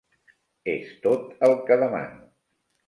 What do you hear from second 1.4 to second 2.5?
el què demano.